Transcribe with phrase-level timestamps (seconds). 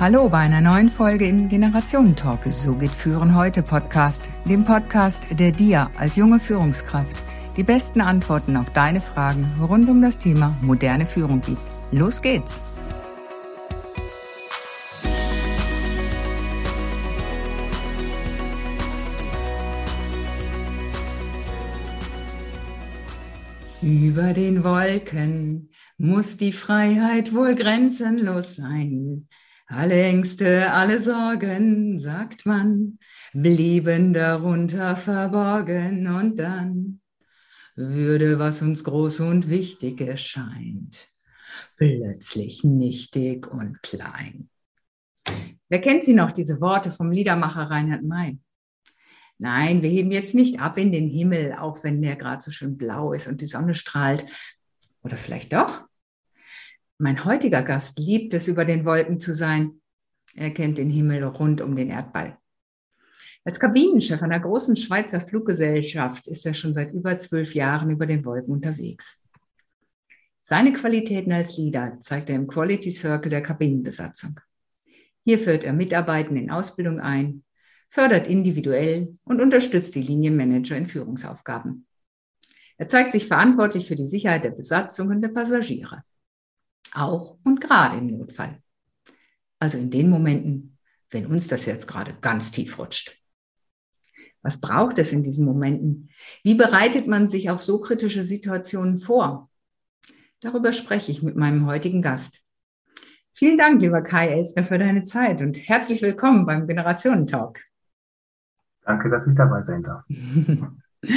[0.00, 2.50] Hallo bei einer neuen Folge im Generationentalk.
[2.50, 7.14] So geht Führen heute Podcast, dem Podcast, der dir als junge Führungskraft
[7.58, 11.60] die besten Antworten auf deine Fragen rund um das Thema moderne Führung gibt.
[11.92, 12.62] Los geht's!
[23.82, 29.28] Über den Wolken muss die Freiheit wohl grenzenlos sein.
[29.72, 32.98] Alle Ängste, alle Sorgen, sagt man,
[33.32, 37.00] blieben darunter verborgen und dann
[37.76, 41.06] würde, was uns groß und wichtig erscheint,
[41.76, 44.48] plötzlich nichtig und klein.
[45.68, 48.40] Wer kennt sie noch, diese Worte vom Liedermacher Reinhard May?
[49.38, 52.76] Nein, wir heben jetzt nicht ab in den Himmel, auch wenn der gerade so schön
[52.76, 54.24] blau ist und die Sonne strahlt.
[55.04, 55.84] Oder vielleicht doch?
[57.02, 59.80] Mein heutiger Gast liebt es, über den Wolken zu sein.
[60.34, 62.36] Er kennt den Himmel rund um den Erdball.
[63.42, 68.22] Als Kabinenchef einer großen Schweizer Fluggesellschaft ist er schon seit über zwölf Jahren über den
[68.26, 69.22] Wolken unterwegs.
[70.42, 74.38] Seine Qualitäten als Leader zeigt er im Quality Circle der Kabinenbesatzung.
[75.24, 77.44] Hier führt er Mitarbeiter in Ausbildung ein,
[77.88, 81.86] fördert individuell und unterstützt die Linienmanager in Führungsaufgaben.
[82.76, 86.02] Er zeigt sich verantwortlich für die Sicherheit der Besatzung und der Passagiere.
[86.92, 88.62] Auch und gerade im Notfall.
[89.58, 90.78] Also in den Momenten,
[91.10, 93.16] wenn uns das jetzt gerade ganz tief rutscht.
[94.42, 96.08] Was braucht es in diesen Momenten?
[96.42, 99.50] Wie bereitet man sich auf so kritische Situationen vor?
[100.40, 102.42] Darüber spreche ich mit meinem heutigen Gast.
[103.32, 107.62] Vielen Dank, lieber Kai Elsner, für deine Zeit und herzlich willkommen beim Generationentalk.
[108.82, 110.04] Danke, dass ich dabei sein darf.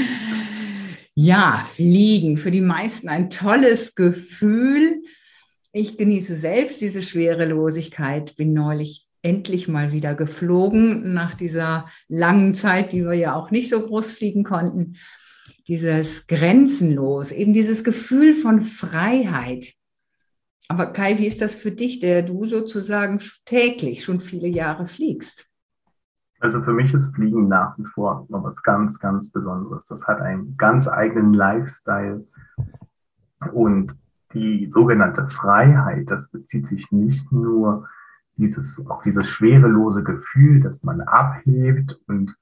[1.15, 5.01] ja, Fliegen, für die meisten ein tolles Gefühl.
[5.75, 12.91] Ich genieße selbst diese Schwerelosigkeit, bin neulich endlich mal wieder geflogen nach dieser langen Zeit,
[12.91, 14.97] die wir ja auch nicht so groß fliegen konnten.
[15.67, 19.73] Dieses Grenzenlos, eben dieses Gefühl von Freiheit.
[20.67, 25.47] Aber Kai, wie ist das für dich, der du sozusagen täglich schon viele Jahre fliegst?
[26.39, 29.87] Also für mich ist Fliegen nach wie vor noch was ganz, ganz Besonderes.
[29.87, 32.27] Das hat einen ganz eigenen Lifestyle.
[33.53, 33.93] Und
[34.33, 37.87] die sogenannte Freiheit, das bezieht sich nicht nur
[38.37, 42.35] dieses, auch dieses schwerelose Gefühl, dass man abhebt und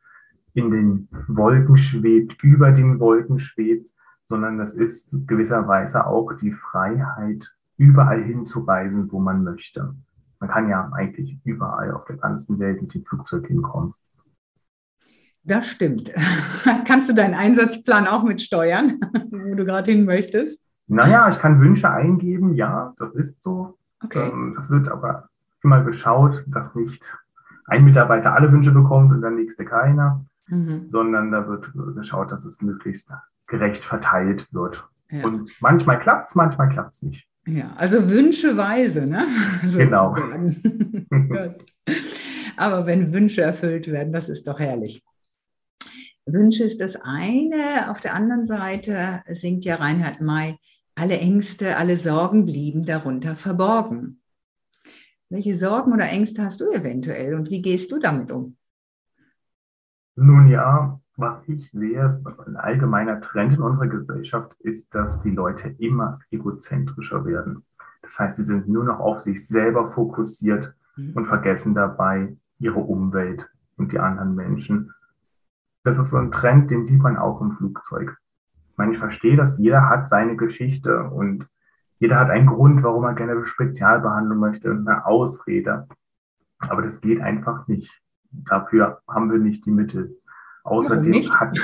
[0.53, 3.90] in den Wolken schwebt, über den Wolken schwebt,
[4.25, 9.96] sondern das ist gewisserweise auch die Freiheit, überall hinzureisen, wo man möchte.
[10.40, 13.94] Man kann ja eigentlich überall auf der ganzen Welt mit dem Flugzeug hinkommen.
[15.44, 16.12] Das stimmt.
[16.85, 19.00] Kannst du deinen Einsatzplan auch mitsteuern,
[19.31, 20.61] wo du gerade hin möchtest?
[20.88, 23.78] Naja, ich kann Wünsche eingeben, ja, das ist so.
[24.03, 24.30] Okay.
[24.30, 25.30] Ähm, das wird aber
[25.64, 27.06] immer geschaut, dass nicht
[27.66, 30.90] ein Mitarbeiter alle Wünsche bekommt und der nächste keiner, mhm.
[30.92, 33.14] sondern da wird geschaut, dass es möglichst
[33.47, 34.88] gerecht verteilt wird.
[35.09, 35.25] Ja.
[35.25, 37.28] Und manchmal klappt es, manchmal klappt es nicht.
[37.46, 39.28] Ja, also wünscheweise, ne?
[39.78, 40.16] Genau.
[42.58, 45.03] Aber wenn Wünsche erfüllt werden, das ist doch herrlich.
[46.34, 47.90] Wünsche ist das eine.
[47.90, 50.58] Auf der anderen Seite singt ja Reinhard May,
[50.96, 54.22] alle Ängste, alle Sorgen blieben darunter verborgen.
[55.30, 58.58] Welche Sorgen oder Ängste hast du eventuell und wie gehst du damit um?
[60.16, 65.31] Nun ja, was ich sehe, was ein allgemeiner Trend in unserer Gesellschaft ist, dass die
[65.31, 67.63] Leute immer egozentrischer werden.
[68.02, 71.13] Das heißt, sie sind nur noch auf sich selber fokussiert mhm.
[71.13, 74.94] und vergessen dabei ihre Umwelt und die anderen Menschen.
[75.84, 78.18] Das ist so ein Trend, den sieht man auch im Flugzeug.
[78.72, 81.47] Ich meine, ich verstehe das, jeder hat seine Geschichte und
[82.00, 85.88] jeder hat einen Grund, warum er gerne eine Spezialbehandlung möchte und eine Ausrede.
[86.69, 87.92] Aber das geht einfach nicht.
[88.31, 90.18] Dafür haben wir nicht die Mittel.
[90.64, 91.58] Außerdem hat,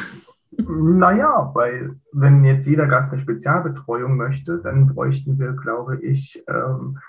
[0.51, 6.99] naja, weil wenn jetzt jeder Gast eine Spezialbetreuung möchte, dann bräuchten wir, glaube ich, ähm,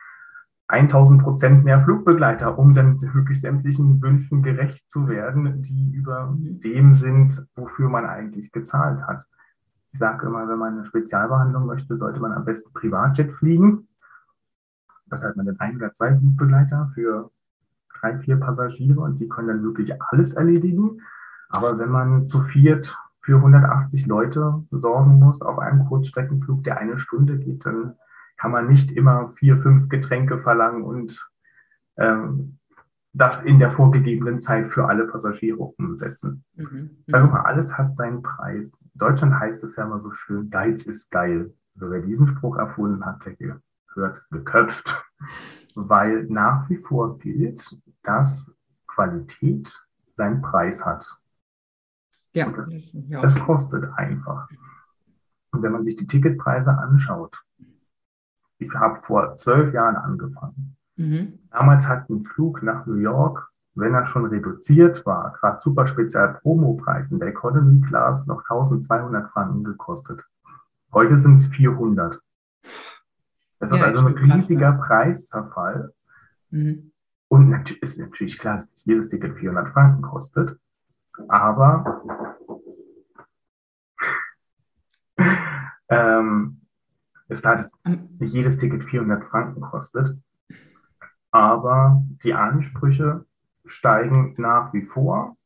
[0.68, 6.92] 1000 Prozent mehr Flugbegleiter, um dann wirklich sämtlichen Wünschen gerecht zu werden, die über dem
[6.92, 9.24] sind, wofür man eigentlich gezahlt hat.
[9.92, 13.88] Ich sage immer, wenn man eine Spezialbehandlung möchte, sollte man am besten Privatjet fliegen.
[15.06, 17.30] Da hat man dann ein oder zwei Flugbegleiter für
[17.98, 21.00] drei, vier Passagiere und die können dann wirklich alles erledigen.
[21.48, 26.98] Aber wenn man zu viert für 180 Leute sorgen muss auf einem Kurzstreckenflug, der eine
[26.98, 27.94] Stunde geht, dann
[28.38, 31.28] kann man nicht immer vier, fünf Getränke verlangen und
[31.96, 32.58] ähm,
[33.12, 36.44] das in der vorgegebenen Zeit für alle Passagiere umsetzen.
[36.54, 36.90] Mhm.
[37.06, 38.80] Sag mal, alles hat seinen Preis.
[38.82, 41.52] In Deutschland heißt es ja immer so schön, Geiz ist geil.
[41.74, 43.34] Also wer diesen Spruch erfunden hat, der
[43.94, 45.04] gehört geköpft.
[45.74, 48.56] weil nach wie vor gilt, dass
[48.86, 51.06] Qualität seinen Preis hat.
[52.32, 53.20] Ja, das, ja.
[53.20, 54.48] das kostet einfach.
[55.52, 57.44] Und wenn man sich die Ticketpreise anschaut,
[58.58, 60.76] ich habe vor zwölf Jahren angefangen.
[60.96, 61.38] Mhm.
[61.50, 66.34] Damals hat ein Flug nach New York, wenn er schon reduziert war, gerade super speziell
[66.42, 70.24] Promopreis in der Economy Class noch 1200 Franken gekostet.
[70.92, 72.20] Heute sind es 400.
[73.60, 74.86] Das ja, ist also ein riesiger krass, ne?
[74.86, 75.94] Preiszerfall.
[76.50, 76.92] Mhm.
[77.28, 80.58] Und natürlich ist natürlich klar, dass jedes Ticket 400 Franken kostet.
[81.28, 82.02] Aber
[85.88, 86.57] ähm,
[87.28, 90.16] ist klar, dass nicht jedes Ticket 400 Franken kostet.
[91.30, 93.24] Aber die Ansprüche
[93.66, 95.36] steigen nach wie vor.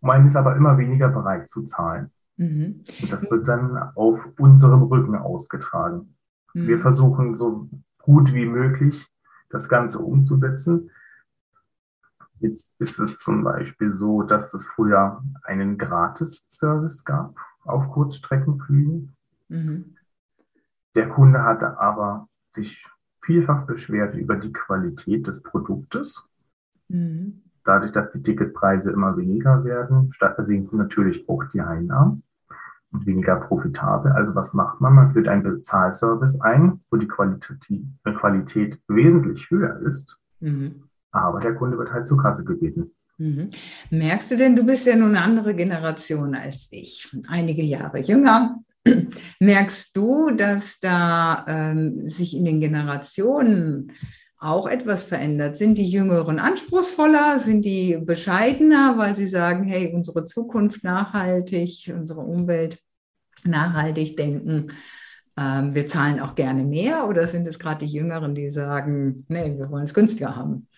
[0.00, 2.10] Man ist aber immer weniger bereit zu zahlen.
[2.36, 2.82] Mhm.
[3.02, 6.14] Und das wird dann auf unserem Rücken ausgetragen.
[6.54, 6.66] Mhm.
[6.66, 9.06] Wir versuchen so gut wie möglich
[9.50, 10.90] das Ganze umzusetzen.
[12.40, 17.34] Jetzt ist es zum Beispiel so, dass es früher einen Gratis-Service gab
[17.64, 19.12] auf Kurzstreckenflügen.
[19.48, 19.97] Mhm.
[20.98, 22.84] Der Kunde hatte aber sich
[23.22, 26.28] vielfach beschwert über die Qualität des Produktes.
[26.88, 27.42] Mhm.
[27.62, 32.24] Dadurch, dass die Ticketpreise immer weniger werden, sinken natürlich auch die Einnahmen,
[32.84, 34.10] sind weniger profitabel.
[34.10, 34.92] Also was macht man?
[34.92, 40.18] Man führt einen Bezahlservice ein, wo die Qualität, die Qualität wesentlich höher ist.
[40.40, 40.82] Mhm.
[41.12, 42.90] Aber der Kunde wird halt zur Kasse gebeten.
[43.18, 43.50] Mhm.
[43.90, 48.58] Merkst du denn, du bist ja nun eine andere Generation als ich, einige Jahre jünger.
[49.40, 53.92] Merkst du, dass da ähm, sich in den Generationen
[54.38, 55.56] auch etwas verändert?
[55.56, 57.38] Sind die Jüngeren anspruchsvoller?
[57.38, 62.78] Sind die bescheidener, weil sie sagen, hey, unsere Zukunft nachhaltig, unsere Umwelt
[63.44, 64.68] nachhaltig denken?
[65.36, 69.56] Ähm, wir zahlen auch gerne mehr oder sind es gerade die Jüngeren, die sagen, nee,
[69.56, 70.68] wir wollen es günstiger haben?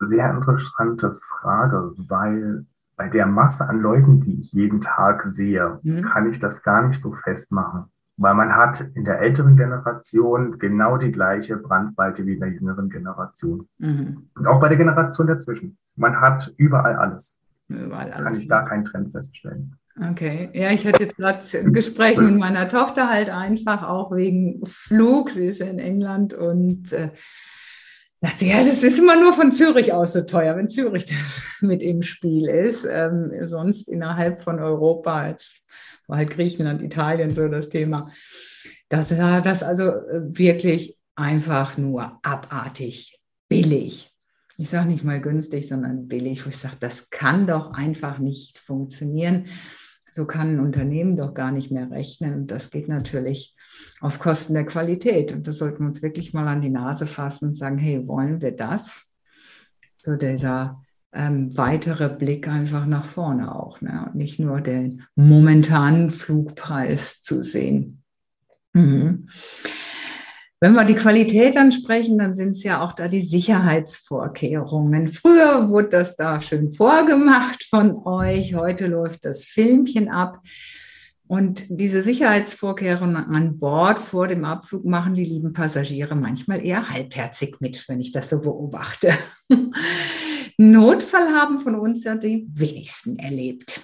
[0.00, 2.64] Sehr interessante Frage, weil
[3.00, 6.02] bei der Masse an Leuten, die ich jeden Tag sehe, mhm.
[6.02, 7.84] kann ich das gar nicht so festmachen.
[8.18, 12.90] Weil man hat in der älteren Generation genau die gleiche Brandweite wie in der jüngeren
[12.90, 13.66] Generation.
[13.78, 14.28] Mhm.
[14.34, 15.78] Und auch bei der Generation dazwischen.
[15.96, 17.40] Man hat überall alles.
[17.68, 18.24] Überall alles.
[18.24, 19.76] Kann ich da keinen Trend feststellen.
[20.10, 24.60] Okay, ja, ich hatte jetzt gerade ein Gespräch mit meiner Tochter halt einfach auch wegen
[24.66, 25.30] Flug.
[25.30, 27.08] Sie ist ja in England und äh,
[28.20, 31.82] dachte, ja, das ist immer nur von Zürich aus so teuer, wenn Zürich das mit
[31.82, 32.84] im Spiel ist.
[32.84, 35.64] Ähm, sonst innerhalb von Europa, als
[36.06, 38.10] war halt Griechenland, Italien so das Thema.
[38.88, 44.10] Das war das also äh, wirklich einfach nur abartig billig
[44.60, 48.58] ich sage nicht mal günstig, sondern billig, wo ich sage, das kann doch einfach nicht
[48.58, 49.46] funktionieren.
[50.12, 52.34] So kann ein Unternehmen doch gar nicht mehr rechnen.
[52.34, 53.56] Und das geht natürlich
[54.00, 55.32] auf Kosten der Qualität.
[55.32, 58.40] Und da sollten wir uns wirklich mal an die Nase fassen und sagen, hey, wollen
[58.40, 59.12] wir das?
[59.96, 63.80] So dieser ähm, weitere Blick einfach nach vorne auch.
[63.80, 64.06] Ne?
[64.06, 68.02] Und nicht nur den momentanen Flugpreis zu sehen.
[68.72, 69.28] Mhm.
[70.62, 75.08] Wenn wir die Qualität ansprechen, dann sind es ja auch da die Sicherheitsvorkehrungen.
[75.08, 80.42] Früher wurde das da schön vorgemacht von euch, heute läuft das Filmchen ab.
[81.26, 87.56] Und diese Sicherheitsvorkehrungen an Bord vor dem Abflug machen die lieben Passagiere manchmal eher halbherzig
[87.60, 89.14] mit, wenn ich das so beobachte.
[90.58, 93.80] Notfall haben von uns ja die wenigsten erlebt.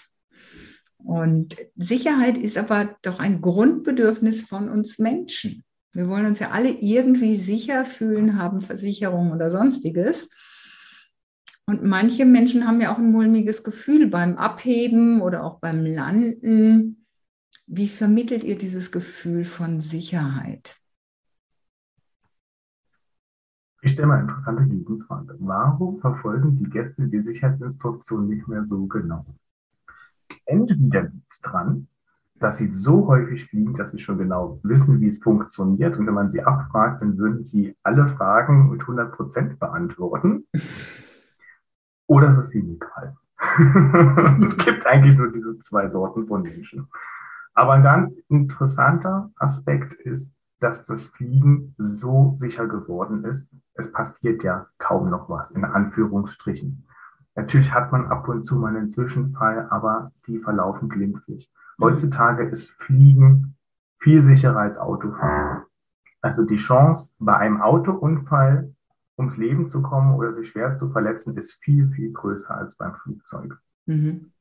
[0.98, 5.62] Und Sicherheit ist aber doch ein Grundbedürfnis von uns Menschen.
[5.96, 10.28] Wir wollen uns ja alle irgendwie sicher fühlen, haben Versicherungen oder sonstiges.
[11.64, 17.06] Und manche Menschen haben ja auch ein mulmiges Gefühl beim Abheben oder auch beim Landen.
[17.66, 20.78] Wie vermittelt ihr dieses Gefühl von Sicherheit?
[23.80, 25.34] Ich stelle mal eine interessante Gegenfrage.
[25.38, 29.24] Warum verfolgen die Gäste die Sicherheitsinstruktion nicht mehr so genau?
[30.44, 31.88] Entweder liegt es dran,
[32.38, 35.96] dass sie so häufig fliegen, dass sie schon genau wissen, wie es funktioniert.
[35.96, 40.46] Und wenn man sie abfragt, dann würden sie alle Fragen mit 100 Prozent beantworten.
[42.06, 43.16] Oder es ist ihnen egal.
[44.42, 46.88] es gibt eigentlich nur diese zwei Sorten von Menschen.
[47.54, 53.56] Aber ein ganz interessanter Aspekt ist, dass das Fliegen so sicher geworden ist.
[53.74, 56.86] Es passiert ja kaum noch was, in Anführungsstrichen.
[57.36, 61.52] Natürlich hat man ab und zu mal einen Zwischenfall, aber die verlaufen glimpflich.
[61.78, 63.56] Heutzutage ist Fliegen
[63.98, 65.64] viel sicherer als Autofahren.
[66.22, 68.74] Also die Chance, bei einem Autounfall
[69.18, 72.94] ums Leben zu kommen oder sich schwer zu verletzen, ist viel, viel größer als beim
[72.94, 73.58] Flugzeug.
[73.84, 74.32] Mhm.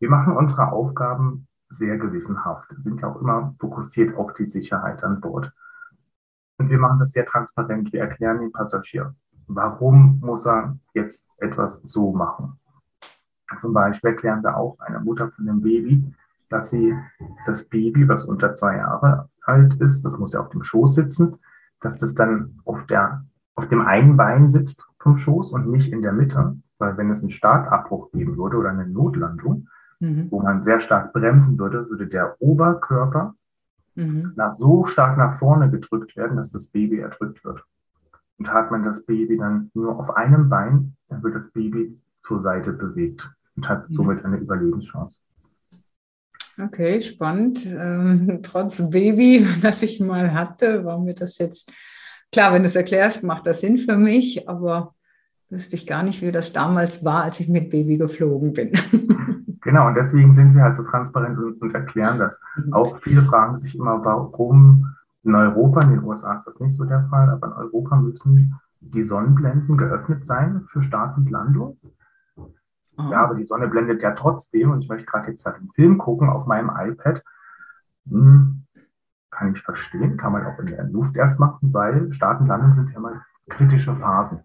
[0.00, 5.20] Wir machen unsere Aufgaben sehr gewissenhaft, sind ja auch immer fokussiert auf die Sicherheit an
[5.20, 5.52] Bord.
[6.58, 7.92] Und wir machen das sehr transparent.
[7.92, 9.14] Wir erklären dem Passagier,
[9.54, 12.58] warum muss er jetzt etwas so machen.
[13.60, 16.04] Zum Beispiel erklären wir auch einer Mutter von einem Baby,
[16.48, 16.94] dass sie
[17.46, 21.36] das Baby, was unter zwei Jahre alt ist, das muss ja auf dem Schoß sitzen,
[21.80, 26.02] dass das dann auf, der, auf dem einen Bein sitzt vom Schoß und nicht in
[26.02, 26.56] der Mitte.
[26.78, 30.28] Weil wenn es einen Startabbruch geben würde oder eine Notlandung, mhm.
[30.30, 33.34] wo man sehr stark bremsen würde, würde der Oberkörper
[33.94, 34.32] mhm.
[34.36, 37.64] nach, so stark nach vorne gedrückt werden, dass das Baby erdrückt wird.
[38.40, 42.40] Und hat man das Baby dann nur auf einem Bein, dann wird das Baby zur
[42.42, 45.18] Seite bewegt und hat somit eine Überlebenschance.
[46.58, 47.66] Okay, spannend.
[47.66, 51.70] Ähm, trotz Baby, das ich mal hatte, war mir das jetzt
[52.32, 54.94] klar, wenn du es erklärst, macht das Sinn für mich, aber
[55.50, 58.72] wüsste ich gar nicht, wie das damals war, als ich mit Baby geflogen bin.
[59.62, 62.40] Genau, und deswegen sind wir halt so transparent und, und erklären das.
[62.56, 62.72] Mhm.
[62.72, 64.86] Auch viele fragen sich immer, warum
[65.22, 68.58] in Europa, in den USA ist das nicht so der Fall, aber in Europa müssen
[68.80, 71.78] die Sonnenblenden geöffnet sein für Start und Landung.
[72.96, 75.98] Ja, aber die Sonne blendet ja trotzdem und ich möchte gerade jetzt halt einen Film
[75.98, 77.22] gucken auf meinem iPad.
[78.08, 78.66] Hm,
[79.30, 82.74] kann ich verstehen, kann man auch in der Luft erst machen, weil Start und Landung
[82.74, 84.40] sind ja mal kritische Phasen.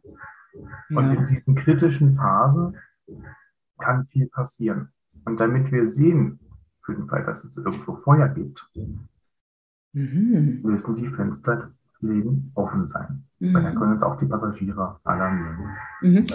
[0.90, 1.00] Ja.
[1.00, 2.78] Und in diesen kritischen Phasen
[3.78, 4.94] kann viel passieren.
[5.26, 6.40] Und damit wir sehen,
[6.84, 8.70] für den Fall, dass es irgendwo Feuer gibt,
[9.96, 10.60] mhm.
[10.62, 13.24] müssen die Fensterläden offen sein.
[13.40, 13.54] Mhm.
[13.54, 15.58] Weil dann können uns auch die Passagiere alarmieren.
[16.02, 16.26] Mhm.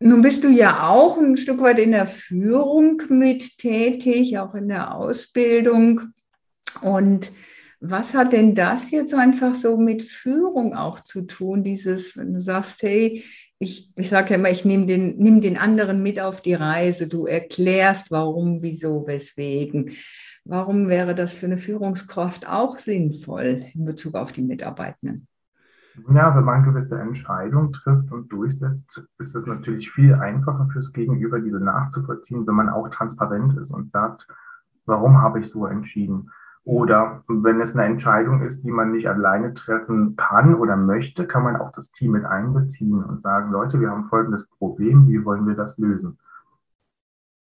[0.00, 4.68] Nun bist du ja auch ein Stück weit in der Führung mit tätig, auch in
[4.68, 6.12] der Ausbildung.
[6.80, 7.32] Und
[7.80, 11.64] was hat denn das jetzt einfach so mit Führung auch zu tun?
[11.64, 13.24] Dieses, wenn du sagst, hey,
[13.58, 17.08] ich, ich sage ja immer, ich nehme den, nimm den anderen mit auf die Reise.
[17.08, 19.96] Du erklärst, warum, wieso, weswegen.
[20.48, 25.28] Warum wäre das für eine Führungskraft auch sinnvoll in Bezug auf die Mitarbeitenden?
[26.14, 31.38] Ja, wenn man gewisse Entscheidungen trifft und durchsetzt, ist es natürlich viel einfacher fürs Gegenüber,
[31.38, 34.26] diese nachzuvollziehen, wenn man auch transparent ist und sagt,
[34.86, 36.30] warum habe ich so entschieden?
[36.64, 41.42] Oder wenn es eine Entscheidung ist, die man nicht alleine treffen kann oder möchte, kann
[41.42, 45.46] man auch das Team mit einbeziehen und sagen, Leute, wir haben folgendes Problem, wie wollen
[45.46, 46.18] wir das lösen?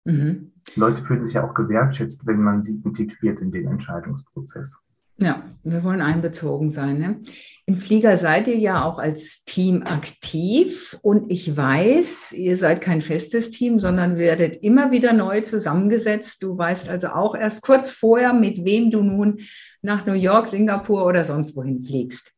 [0.04, 0.53] Mhm.
[0.76, 4.78] Leute fühlen sich ja auch gewertschätzt, wenn man sie integriert in den Entscheidungsprozess.
[5.16, 6.98] Ja, wir wollen einbezogen sein.
[6.98, 7.20] Ne?
[7.66, 13.00] Im Flieger seid ihr ja auch als Team aktiv und ich weiß, ihr seid kein
[13.00, 16.42] festes Team, sondern werdet immer wieder neu zusammengesetzt.
[16.42, 19.38] Du weißt also auch erst kurz vorher, mit wem du nun
[19.82, 22.32] nach New York, Singapur oder sonst wohin fliegst.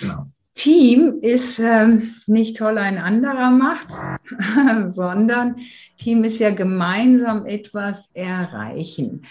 [0.00, 0.26] Genau.
[0.60, 3.98] Team ist ähm, nicht toll ein anderer macht's,
[4.94, 5.56] sondern
[5.96, 9.22] Team ist ja gemeinsam etwas erreichen.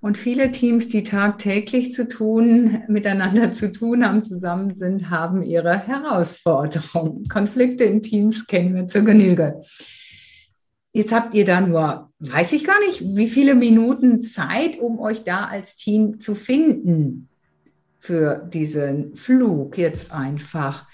[0.00, 5.76] Und viele Teams, die tagtäglich zu tun, miteinander zu tun haben, zusammen sind, haben ihre
[5.76, 7.26] Herausforderungen.
[7.26, 9.62] Konflikte in Teams kennen wir zur Genüge.
[10.92, 15.24] Jetzt habt ihr da nur, weiß ich gar nicht, wie viele Minuten Zeit, um euch
[15.24, 17.28] da als Team zu finden
[18.06, 20.86] für diesen Flug jetzt einfach.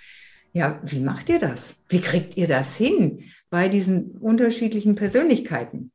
[0.53, 1.83] Ja, wie macht ihr das?
[1.89, 5.93] Wie kriegt ihr das hin bei diesen unterschiedlichen Persönlichkeiten?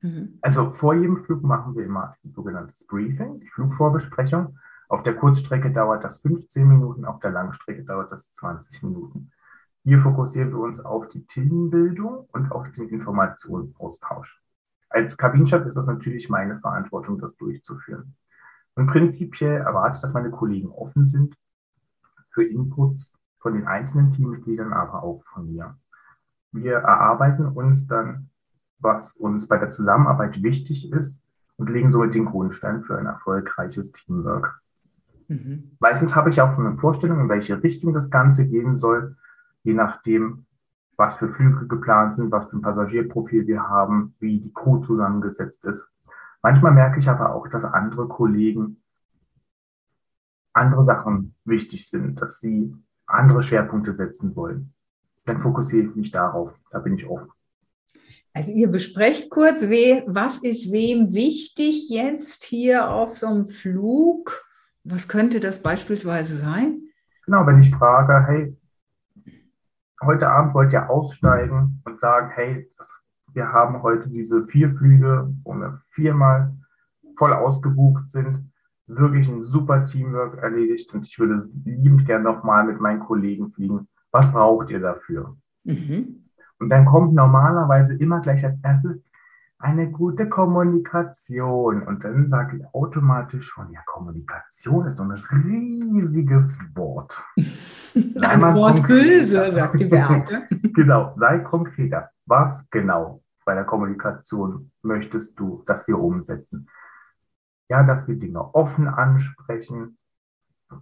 [0.00, 0.38] Mhm.
[0.42, 4.58] Also vor jedem Flug machen wir immer ein sogenanntes Briefing, die Flugvorbesprechung.
[4.88, 9.30] Auf der Kurzstrecke dauert das 15 Minuten, auf der Langstrecke dauert das 20 Minuten.
[9.84, 14.42] Hier fokussieren wir uns auf die Teambildung und auf den Informationsaustausch.
[14.88, 18.14] Als Kabinenchef ist es natürlich meine Verantwortung, das durchzuführen.
[18.78, 21.36] Und prinzipiell erwarte ich, dass meine Kollegen offen sind
[22.30, 25.76] für Inputs von den einzelnen Teammitgliedern, aber auch von mir.
[26.52, 28.30] Wir erarbeiten uns dann
[28.80, 31.20] was uns bei der Zusammenarbeit wichtig ist
[31.56, 34.60] und legen somit den Grundstein für ein erfolgreiches Teamwork.
[35.26, 35.72] Mhm.
[35.80, 39.16] Meistens habe ich auch schon eine Vorstellung, in welche Richtung das Ganze gehen soll,
[39.64, 40.46] je nachdem,
[40.96, 45.64] was für Flüge geplant sind, was für ein Passagierprofil wir haben, wie die Crew zusammengesetzt
[45.64, 45.88] ist.
[46.42, 48.82] Manchmal merke ich aber auch, dass andere Kollegen
[50.52, 52.74] andere Sachen wichtig sind, dass sie
[53.06, 54.74] andere Schwerpunkte setzen wollen.
[55.24, 56.52] Dann fokussiere ich mich darauf.
[56.70, 57.30] Da bin ich offen.
[58.34, 64.44] Also ihr besprecht kurz, was ist wem wichtig jetzt hier auf so einem Flug?
[64.84, 66.82] Was könnte das beispielsweise sein?
[67.24, 68.56] Genau, wenn ich frage, hey,
[70.02, 73.02] heute Abend wollt ihr aussteigen und sagen, hey, das,
[73.34, 76.54] wir haben heute diese vier Flüge, wo wir viermal
[77.16, 78.50] voll ausgebucht sind,
[78.86, 83.88] wirklich ein super Teamwork erledigt und ich würde liebend gerne nochmal mit meinen Kollegen fliegen.
[84.10, 85.36] Was braucht ihr dafür?
[85.64, 86.24] Mhm.
[86.58, 89.02] Und dann kommt normalerweise immer gleich als erstes,
[89.58, 91.82] eine gute Kommunikation.
[91.82, 97.22] Und dann sage ich automatisch schon, ja, Kommunikation ist so ein riesiges Wort.
[97.94, 100.46] Sei ein Wort böse, sagt die Beate.
[100.74, 102.10] genau, sei konkreter.
[102.26, 106.68] Was genau bei der Kommunikation möchtest du, dass wir umsetzen?
[107.68, 109.98] Ja, dass wir Dinge offen ansprechen,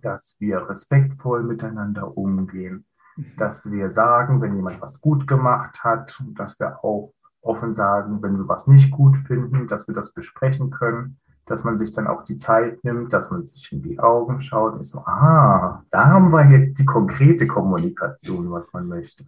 [0.02, 2.84] dass wir respektvoll miteinander umgehen,
[3.16, 3.32] mhm.
[3.38, 7.14] dass wir sagen, wenn jemand was gut gemacht hat, dass wir auch
[7.46, 11.78] offen sagen, wenn wir was nicht gut finden, dass wir das besprechen können, dass man
[11.78, 14.98] sich dann auch die Zeit nimmt, dass man sich in die Augen schaut und so,
[15.00, 19.24] ah, da haben wir jetzt die konkrete Kommunikation, was man möchte.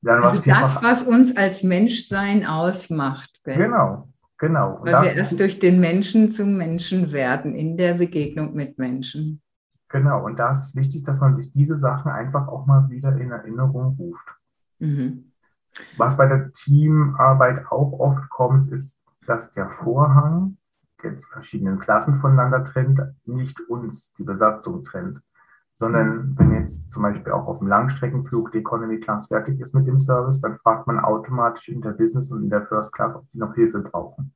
[0.00, 3.40] Dann also das, was uns als Menschsein ausmacht.
[3.44, 3.56] Gell?
[3.56, 4.08] Genau,
[4.38, 4.80] genau.
[4.82, 9.40] Weil wir erst durch den Menschen zum Menschen werden, in der Begegnung mit Menschen.
[9.88, 13.16] Genau, und da ist es wichtig, dass man sich diese Sachen einfach auch mal wieder
[13.16, 14.26] in Erinnerung ruft.
[14.78, 15.32] Mhm.
[15.96, 20.56] Was bei der Teamarbeit auch oft kommt, ist, dass der Vorhang,
[21.02, 25.20] der die verschiedenen Klassen voneinander trennt, nicht uns, die Besatzung trennt,
[25.74, 29.86] sondern wenn jetzt zum Beispiel auch auf dem Langstreckenflug die Economy Class fertig ist mit
[29.86, 33.28] dem Service, dann fragt man automatisch in der Business und in der First Class, ob
[33.32, 34.32] die noch Hilfe brauchen.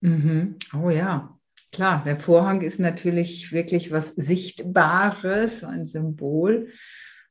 [0.00, 0.56] Mhm.
[0.80, 1.36] Oh ja,
[1.72, 6.68] klar, der Vorhang ist natürlich wirklich was Sichtbares, ein Symbol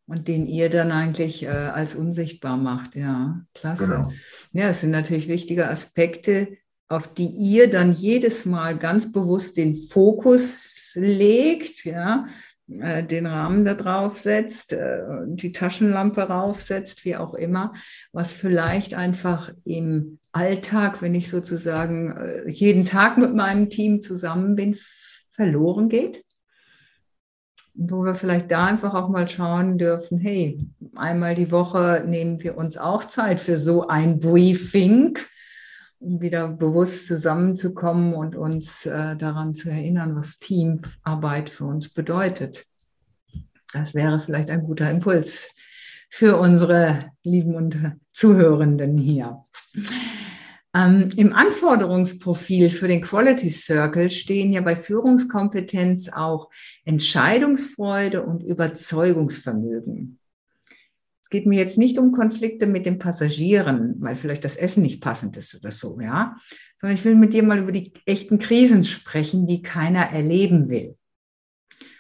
[0.10, 2.96] und den ihr dann eigentlich äh, als unsichtbar macht.
[2.96, 3.86] Ja, klasse.
[3.86, 4.12] Genau.
[4.52, 9.78] Ja, es sind natürlich wichtige Aspekte, auf die ihr dann jedes Mal ganz bewusst den
[9.78, 12.26] Fokus legt, ja,
[12.68, 17.74] äh, den Rahmen da drauf setzt, äh, die Taschenlampe raufsetzt, wie auch immer,
[18.12, 24.56] was vielleicht einfach im Alltag, wenn ich sozusagen äh, jeden Tag mit meinem Team zusammen
[24.56, 24.76] bin,
[25.34, 26.24] verloren geht
[27.74, 32.58] wo wir vielleicht da einfach auch mal schauen dürfen, hey, einmal die Woche nehmen wir
[32.58, 35.18] uns auch Zeit für so ein Briefing,
[36.00, 42.66] um wieder bewusst zusammenzukommen und uns äh, daran zu erinnern, was Teamarbeit für uns bedeutet.
[43.74, 45.50] Das wäre vielleicht ein guter Impuls
[46.10, 47.78] für unsere lieben und
[48.12, 49.46] Zuhörenden hier.
[50.80, 56.50] Ähm, Im Anforderungsprofil für den Quality Circle stehen ja bei Führungskompetenz auch
[56.86, 60.20] Entscheidungsfreude und Überzeugungsvermögen.
[61.22, 65.02] Es geht mir jetzt nicht um Konflikte mit den Passagieren, weil vielleicht das Essen nicht
[65.02, 66.38] passend ist oder so, ja,
[66.78, 70.96] sondern ich will mit dir mal über die echten Krisen sprechen, die keiner erleben will.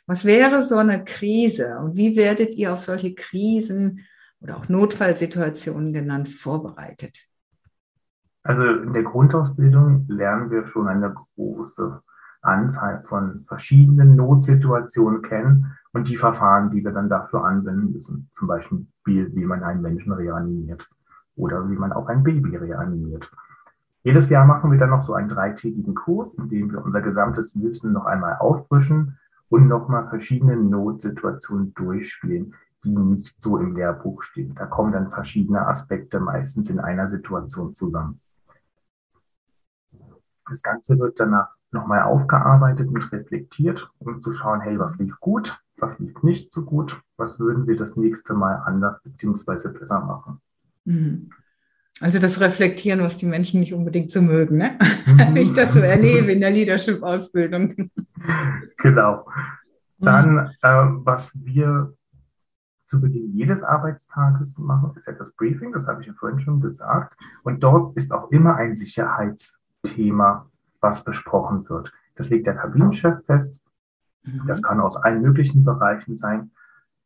[0.07, 4.05] Was wäre so eine Krise und wie werdet ihr auf solche Krisen
[4.39, 7.28] oder auch Notfallsituationen genannt vorbereitet?
[8.49, 12.01] Also in der Grundausbildung lernen wir schon eine große
[12.41, 18.31] Anzahl von verschiedenen Notsituationen kennen und die Verfahren, die wir dann dafür anwenden müssen.
[18.33, 20.89] Zum Beispiel, wie man einen Menschen reanimiert
[21.35, 23.31] oder wie man auch ein Baby reanimiert.
[24.01, 27.53] Jedes Jahr machen wir dann noch so einen dreitägigen Kurs, in dem wir unser gesamtes
[27.61, 34.55] Wissen noch einmal auffrischen und nochmal verschiedene Notsituationen durchspielen, die nicht so im Lehrbuch stehen.
[34.55, 38.19] Da kommen dann verschiedene Aspekte meistens in einer Situation zusammen.
[40.49, 45.55] Das Ganze wird danach nochmal aufgearbeitet und reflektiert, um zu schauen, hey, was lief gut,
[45.77, 49.77] was lief nicht so gut, was würden wir das nächste Mal anders bzw.
[49.77, 50.41] besser machen.
[50.85, 51.29] Mhm.
[52.01, 54.77] Also das Reflektieren, was die Menschen nicht unbedingt so mögen, ne?
[55.05, 55.35] Mhm.
[55.35, 57.91] ich das so erlebe in der Leadership-Ausbildung.
[58.81, 59.25] Genau.
[59.97, 60.49] Dann, mhm.
[60.61, 61.93] äh, was wir
[62.87, 66.61] zu Beginn jedes Arbeitstages machen, ist ja das Briefing, das habe ich ja vorhin schon
[66.61, 67.17] gesagt.
[67.43, 70.47] Und dort ist auch immer ein Sicherheits- Thema,
[70.81, 71.91] was besprochen wird.
[72.15, 73.59] Das legt der Kabinenchef fest.
[74.23, 74.43] Mhm.
[74.47, 76.51] Das kann aus allen möglichen Bereichen sein,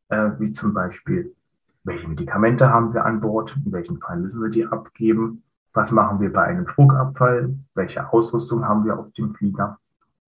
[0.09, 1.35] äh, wie zum Beispiel,
[1.83, 6.19] welche Medikamente haben wir an Bord, in welchem Fall müssen wir die abgeben, was machen
[6.19, 9.79] wir bei einem Druckabfall, welche Ausrüstung haben wir auf dem Flieger.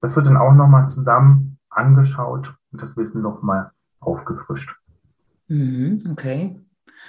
[0.02, 4.76] Das wird dann auch nochmal zusammen angeschaut und das Wissen nochmal aufgefrischt.
[5.48, 6.60] Mhm, okay.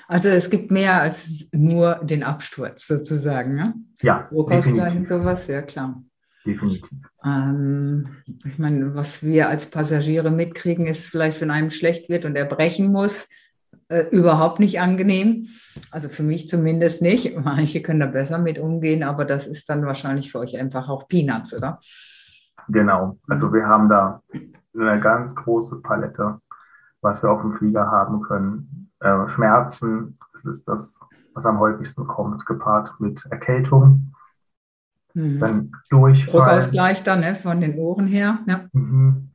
[0.09, 3.57] Also es gibt mehr als nur den Absturz sozusagen.
[3.57, 3.75] Ne?
[4.03, 5.09] Ja, definitiv.
[5.09, 6.03] sowas, ja klar.
[6.45, 6.89] Definitiv.
[7.25, 8.09] Ähm,
[8.45, 12.45] ich meine, was wir als Passagiere mitkriegen, ist vielleicht, wenn einem schlecht wird und er
[12.45, 13.29] brechen muss,
[13.89, 15.49] äh, überhaupt nicht angenehm.
[15.91, 17.37] Also für mich zumindest nicht.
[17.45, 21.09] Manche können da besser mit umgehen, aber das ist dann wahrscheinlich für euch einfach auch
[21.09, 21.81] Peanuts, oder?
[22.69, 23.19] Genau.
[23.29, 24.23] Also wir haben da
[24.75, 26.41] eine ganz große Palette,
[27.00, 31.00] was wir auf dem Flieger haben können äh, Schmerzen, das ist das,
[31.35, 34.12] was am häufigsten kommt, gepaart mit Erkältung.
[35.14, 35.38] Mhm.
[35.38, 36.32] Dann Durchfall.
[36.32, 38.38] Druckausgleich dann, ne, von den Ohren her.
[38.46, 38.64] Ja.
[38.72, 39.30] Mhm.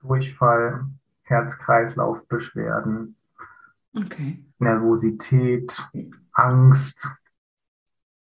[0.00, 0.86] Durchfall,
[1.22, 3.16] Herz-Kreislauf-Beschwerden,
[3.96, 4.44] okay.
[4.58, 5.88] Nervosität,
[6.32, 7.08] Angst.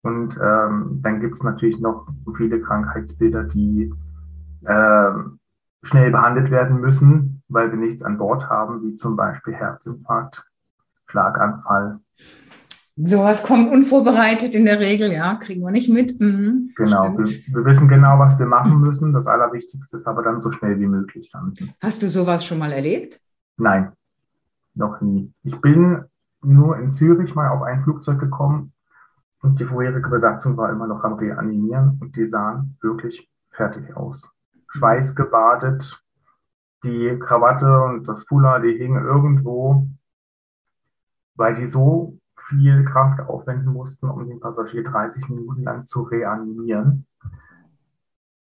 [0.01, 3.93] Und ähm, dann gibt es natürlich noch viele Krankheitsbilder, die
[4.63, 5.11] äh,
[5.83, 10.45] schnell behandelt werden müssen, weil wir nichts an Bord haben, wie zum Beispiel Herzinfarkt,
[11.07, 11.99] Schlaganfall.
[12.95, 16.19] Sowas kommt unvorbereitet in der Regel, ja, kriegen wir nicht mit.
[16.19, 19.13] Mhm, genau, wir, wir, wissen genau, was wir machen müssen.
[19.13, 21.29] Das Allerwichtigste ist aber dann so schnell wie möglich.
[21.31, 21.53] Dann.
[21.79, 23.21] Hast du sowas schon mal erlebt?
[23.57, 23.91] Nein,
[24.73, 25.31] noch nie.
[25.43, 26.05] Ich bin
[26.41, 28.73] nur in Zürich mal auf ein Flugzeug gekommen
[29.41, 34.27] und die vorherige Besatzung war immer noch am Reanimieren und die sahen wirklich fertig aus.
[34.69, 36.03] Schweißgebadet,
[36.87, 39.87] die Krawatte und das Fuller, die hingen irgendwo,
[41.35, 47.05] weil die so viel Kraft aufwenden mussten, um den Passagier 30 Minuten lang zu reanimieren.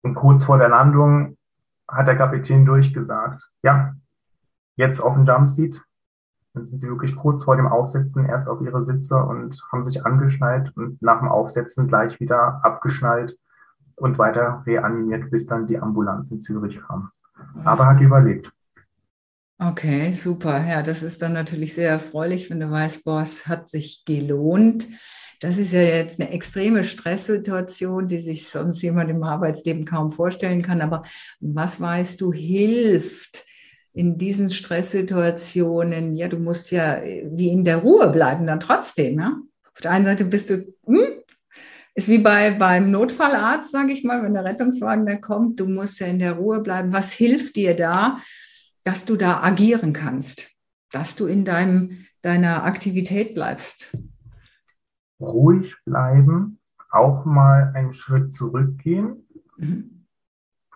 [0.03, 1.37] Und kurz vor der Landung
[1.89, 3.95] hat der Kapitän durchgesagt, ja,
[4.77, 5.81] jetzt auf dem Jumpseat.
[6.55, 10.05] Dann sind sie wirklich kurz vor dem Aufsetzen erst auf ihre Sitze und haben sich
[10.05, 13.39] angeschnallt und nach dem Aufsetzen gleich wieder abgeschnallt
[13.97, 17.11] und weiter reanimiert, bis dann die Ambulanz in Zürich kam.
[17.65, 18.51] Aber hat überlebt.
[19.59, 20.67] Okay, super.
[20.67, 24.89] Ja, das ist dann natürlich sehr erfreulich, wenn du weißt, boah, es hat sich gelohnt.
[25.41, 30.63] Das ist ja jetzt eine extreme Stresssituation, die sich sonst jemand im Arbeitsleben kaum vorstellen
[30.63, 30.81] kann.
[30.83, 31.03] Aber
[31.41, 33.45] was weißt du, hilft
[33.93, 36.15] in diesen Stresssituationen?
[36.15, 39.19] Ja, du musst ja wie in der Ruhe bleiben, dann trotzdem.
[39.19, 39.37] Ja?
[39.75, 41.23] Auf der einen Seite bist du, hm,
[41.95, 46.01] ist wie bei, beim Notfallarzt, sage ich mal, wenn der Rettungswagen da kommt, du musst
[46.01, 46.93] ja in der Ruhe bleiben.
[46.93, 48.19] Was hilft dir da?
[48.85, 50.51] dass du da agieren kannst,
[50.91, 53.97] dass du in deinem, deiner Aktivität bleibst.
[55.21, 56.59] Ruhig bleiben,
[56.91, 60.07] auch mal einen Schritt zurückgehen, mhm.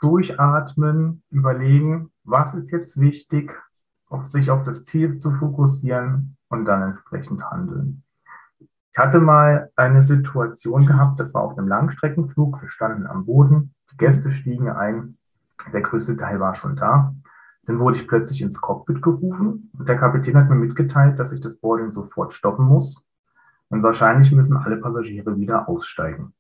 [0.00, 3.52] durchatmen, überlegen, was ist jetzt wichtig,
[4.09, 8.05] auf sich auf das Ziel zu fokussieren und dann entsprechend handeln.
[8.96, 13.74] Ich hatte mal eine Situation gehabt, das war auf einem Langstreckenflug, wir standen am Boden,
[13.92, 15.18] die Gäste stiegen ein,
[15.70, 17.14] der größte Teil war schon da.
[17.66, 21.42] Dann wurde ich plötzlich ins Cockpit gerufen und der Kapitän hat mir mitgeteilt, dass ich
[21.42, 23.04] das Boarding sofort stoppen muss.
[23.68, 26.32] Und wahrscheinlich müssen alle Passagiere wieder aussteigen.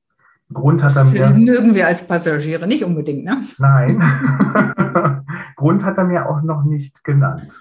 [0.50, 1.28] Grund hat er mir.
[1.28, 3.42] Mögen wir als Passagiere nicht unbedingt, ne?
[3.58, 4.02] Nein.
[5.56, 7.60] Grund hat er mir auch noch nicht genannt.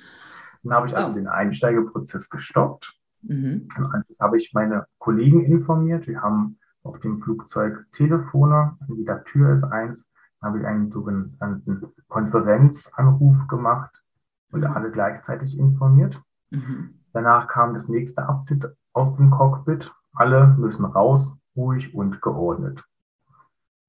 [0.64, 1.16] Dann habe ich also oh.
[1.16, 2.96] den Einsteigeprozess gestoppt.
[3.28, 3.68] Mhm.
[3.76, 6.08] Dann habe ich meine Kollegen informiert.
[6.08, 8.78] Wir haben auf dem Flugzeug Telefone.
[8.80, 10.10] An jeder Tür ist eins
[10.46, 14.04] habe ich einen sogenannten Konferenzanruf gemacht
[14.52, 14.68] und mhm.
[14.68, 16.22] alle gleichzeitig informiert.
[16.52, 17.00] Mhm.
[17.14, 19.92] Danach kam das nächste Update aus dem Cockpit.
[20.14, 22.84] Alle müssen raus, ruhig und geordnet.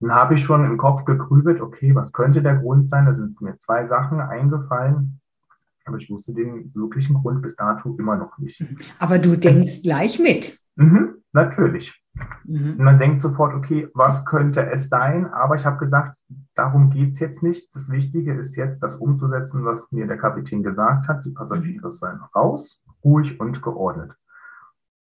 [0.01, 3.07] Dann habe ich schon im Kopf gegrübelt, okay, was könnte der Grund sein?
[3.07, 5.21] Da sind mir zwei Sachen eingefallen,
[5.87, 8.63] aber ich wusste den wirklichen Grund bis dato immer noch nicht.
[8.99, 10.59] Aber du denkst gleich mit.
[10.75, 12.03] Mhm, natürlich.
[12.45, 12.73] Mhm.
[12.73, 15.27] Und man denkt sofort, okay, was könnte es sein?
[15.27, 16.19] Aber ich habe gesagt,
[16.55, 17.75] darum geht es jetzt nicht.
[17.75, 21.25] Das Wichtige ist jetzt, das umzusetzen, was mir der Kapitän gesagt hat.
[21.25, 24.13] Die Passagiere sollen raus, ruhig und geordnet.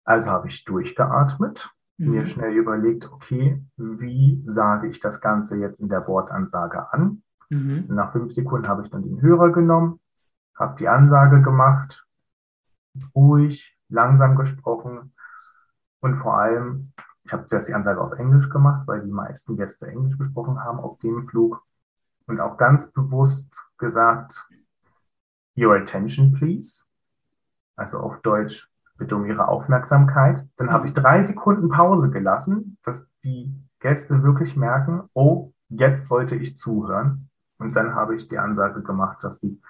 [0.05, 2.11] Also habe ich durchgeatmet, mhm.
[2.11, 7.23] mir schnell überlegt, okay, wie sage ich das Ganze jetzt in der Bordansage an?
[7.51, 7.85] Mhm.
[7.89, 10.01] Nach fünf Sekunden habe ich dann den Hörer genommen,
[10.55, 12.07] habe die Ansage gemacht,
[13.15, 15.13] ruhig, langsam gesprochen,
[16.03, 16.93] und vor allem,
[17.25, 20.81] ich habe zuerst die Ansage auf Englisch gemacht, weil die meisten Gäste Englisch gesprochen haben
[20.81, 21.65] auf dem Flug.
[22.27, 24.47] Und auch ganz bewusst gesagt,
[25.57, 26.87] Your attention, please.
[27.77, 30.45] Also auf Deutsch, bitte um Ihre Aufmerksamkeit.
[30.57, 36.35] Dann habe ich drei Sekunden Pause gelassen, dass die Gäste wirklich merken, oh, jetzt sollte
[36.35, 37.29] ich zuhören.
[37.59, 39.61] Und dann habe ich die Ansage gemacht, dass sie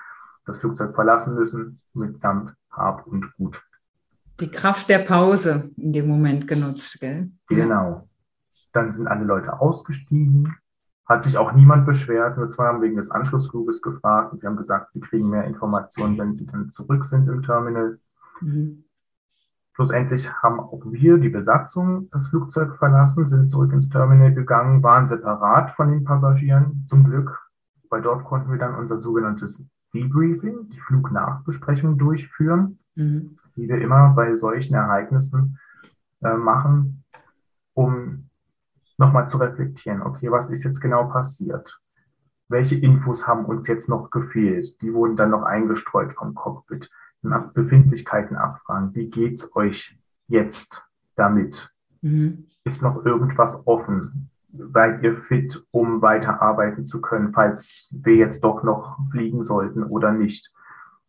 [0.45, 3.63] das Flugzeug verlassen müssen, mitsamt Hab und Gut.
[4.41, 7.31] Die Kraft der Pause in dem Moment genutzt, gell?
[7.49, 8.09] Genau.
[8.73, 10.57] Dann sind alle Leute ausgestiegen.
[11.07, 12.39] Hat sich auch niemand beschwert.
[12.39, 14.33] Nur zwei haben wegen des Anschlussfluges gefragt.
[14.33, 17.99] Und wir haben gesagt, sie kriegen mehr Informationen, wenn sie dann zurück sind im Terminal.
[18.41, 18.85] Mhm.
[19.75, 25.09] Schlussendlich haben auch wir, die Besatzung, das Flugzeug verlassen, sind zurück ins Terminal gegangen, waren
[25.09, 27.51] separat von den Passagieren, zum Glück,
[27.89, 33.37] weil dort konnten wir dann unser sogenanntes Debriefing, die Flugnachbesprechung durchführen mhm.
[33.57, 35.59] die wir immer bei solchen Ereignissen
[36.23, 37.05] äh, machen,
[37.75, 38.29] um
[38.99, 41.81] nochmal zu reflektieren, okay, was ist jetzt genau passiert?
[42.49, 44.81] Welche Infos haben uns jetzt noch gefehlt?
[44.83, 46.91] Die wurden dann noch eingestreut vom Cockpit.
[47.25, 48.97] Nach Befindlichkeiten abfragen.
[48.97, 51.73] Wie geht's euch jetzt damit?
[52.01, 52.47] Mhm.
[52.65, 54.29] Ist noch irgendwas offen?
[54.53, 60.13] Seid ihr fit, um weiterarbeiten zu können, falls wir jetzt doch noch fliegen sollten oder
[60.13, 60.53] nicht?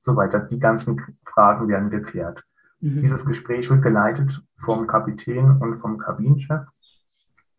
[0.01, 0.39] So weiter.
[0.39, 2.43] Die ganzen Fragen werden geklärt.
[2.79, 3.01] Mhm.
[3.01, 6.67] Dieses Gespräch wird geleitet vom Kapitän und vom Kabinenchef.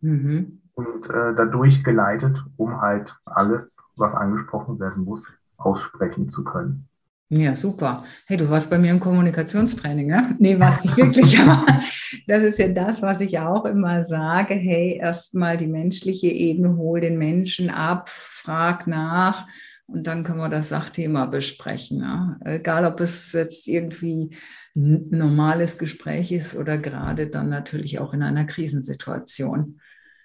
[0.01, 0.61] mhm.
[0.75, 6.89] und äh, dadurch geleitet, um halt alles, was angesprochen werden muss, aussprechen zu können.
[7.31, 8.05] Ja, super.
[8.27, 10.37] Hey, du warst bei mir im Kommunikationstraining, ne?
[10.39, 11.65] Nee, warst nicht wirklich, aber
[12.27, 14.55] das ist ja das, was ich auch immer sage.
[14.55, 19.47] Hey, erstmal die menschliche Ebene, hol den Menschen ab, frag nach
[19.87, 21.99] und dann können wir das Sachthema besprechen.
[21.99, 22.39] Ne?
[22.45, 24.37] Egal, ob es jetzt irgendwie
[24.77, 29.81] ein normales Gespräch ist oder gerade dann natürlich auch in einer Krisensituation.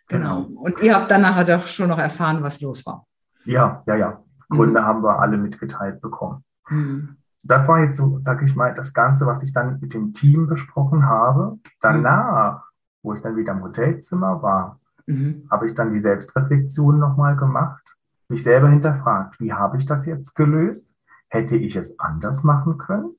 [0.07, 0.45] Genau.
[0.45, 0.59] genau.
[0.61, 3.05] Und ihr habt dann nachher doch schon noch erfahren, was los war.
[3.45, 4.23] Ja, ja, ja.
[4.49, 4.85] Gründe mhm.
[4.85, 6.43] haben wir alle mitgeteilt bekommen.
[6.69, 7.17] Mhm.
[7.43, 10.47] Das war jetzt so, sag ich mal, das Ganze, was ich dann mit dem Team
[10.47, 11.57] besprochen habe.
[11.79, 12.65] Danach,
[13.01, 15.47] wo ich dann wieder im Hotelzimmer war, mhm.
[15.49, 17.95] habe ich dann die Selbstreflexion nochmal gemacht,
[18.27, 20.93] mich selber hinterfragt, wie habe ich das jetzt gelöst?
[21.29, 23.15] Hätte ich es anders machen können?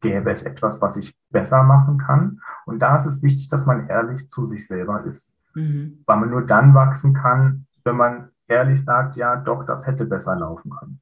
[0.00, 2.40] Gäbe es etwas, was ich besser machen kann?
[2.66, 5.36] Und da ist es wichtig, dass man ehrlich zu sich selber ist.
[5.54, 6.02] Mhm.
[6.06, 10.36] Weil man nur dann wachsen kann, wenn man ehrlich sagt, ja, doch, das hätte besser
[10.36, 11.00] laufen können.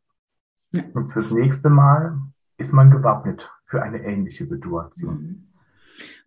[0.72, 0.82] Ja.
[0.94, 2.18] Und fürs nächste Mal
[2.58, 5.14] ist man gewappnet für eine ähnliche Situation.
[5.14, 5.46] Mhm.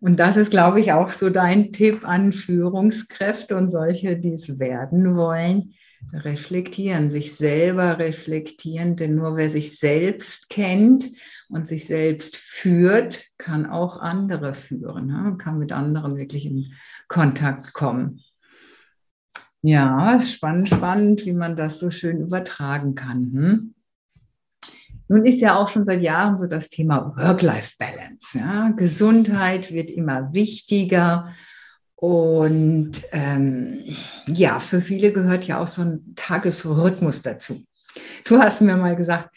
[0.00, 4.58] Und das ist, glaube ich, auch so dein Tipp an Führungskräfte und solche, die es
[4.58, 5.74] werden wollen.
[6.12, 11.10] Reflektieren, sich selber reflektieren, denn nur wer sich selbst kennt
[11.48, 15.36] und sich selbst führt, kann auch andere führen, ne?
[15.38, 16.74] kann mit anderen wirklich in
[17.08, 18.20] Kontakt kommen.
[19.62, 23.32] Ja, ist spannend, spannend, wie man das so schön übertragen kann.
[23.32, 23.73] Hm?
[25.08, 28.38] Nun ist ja auch schon seit Jahren so das Thema Work-Life-Balance.
[28.38, 28.70] Ja?
[28.76, 31.34] Gesundheit wird immer wichtiger.
[31.96, 37.64] Und ähm, ja, für viele gehört ja auch so ein Tagesrhythmus dazu.
[38.24, 39.30] Du hast mir mal gesagt,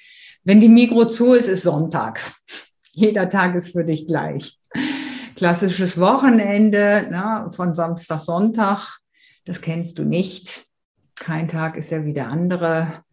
[0.43, 2.21] wenn die Mikro zu ist, ist Sonntag.
[2.93, 4.58] Jeder Tag ist für dich gleich.
[5.36, 8.99] Klassisches Wochenende na, von Samstag, Sonntag,
[9.45, 10.65] das kennst du nicht.
[11.15, 13.03] Kein Tag ist ja wie der andere.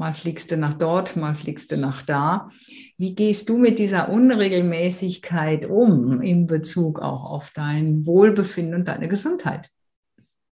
[0.00, 2.48] Mal fliegst du nach dort, mal fliegst du nach da.
[2.96, 9.08] Wie gehst du mit dieser Unregelmäßigkeit um in Bezug auch auf dein Wohlbefinden und deine
[9.08, 9.70] Gesundheit?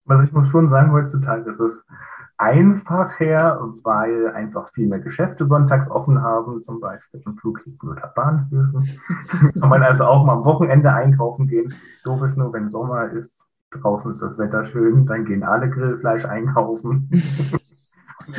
[0.08, 1.86] Also ich muss schon sagen, heutzutage ist es
[2.38, 8.98] einfacher, weil einfach viel mehr Geschäfte sonntags offen haben, zum Beispiel in Flughäfen oder Bahnhöfen.
[9.60, 11.74] Kann man also auch mal am Wochenende einkaufen gehen.
[12.06, 13.50] Doof ist nur, wenn Sommer ist.
[13.72, 17.10] Draußen ist das Wetter schön, dann gehen alle Grillfleisch einkaufen.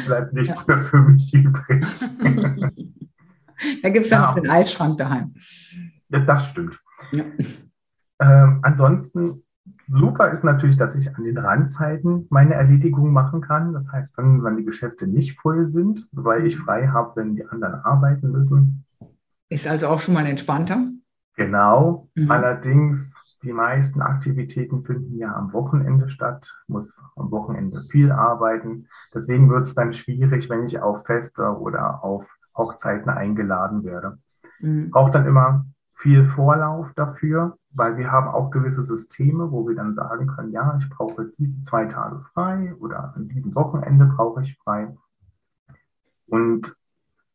[0.06, 0.74] bleibt nichts ja.
[0.74, 1.84] mehr für mich übrig.
[3.82, 5.32] da gibt es ja noch den Eisschrank daheim.
[6.08, 6.80] Ja, das stimmt.
[7.12, 7.24] Ja.
[8.20, 9.42] Ähm, ansonsten,
[9.88, 13.72] super ist natürlich, dass ich an den Randzeiten meine Erledigung machen kann.
[13.72, 17.46] Das heißt, dann, wenn die Geschäfte nicht voll sind, weil ich frei habe, wenn die
[17.46, 18.84] anderen arbeiten müssen.
[19.48, 20.88] Ist also auch schon mal entspannter.
[21.36, 22.08] Genau.
[22.14, 22.30] Mhm.
[22.30, 28.88] Allerdings die meisten Aktivitäten finden ja am Wochenende statt, muss am Wochenende viel arbeiten.
[29.14, 32.26] Deswegen wird es dann schwierig, wenn ich auf Feste oder auf
[32.56, 34.18] Hochzeiten eingeladen werde.
[34.60, 34.90] Mhm.
[34.90, 39.94] Braucht dann immer viel Vorlauf dafür, weil wir haben auch gewisse Systeme, wo wir dann
[39.94, 44.58] sagen können, ja, ich brauche diese zwei Tage frei oder an diesem Wochenende brauche ich
[44.58, 44.96] frei.
[46.26, 46.74] Und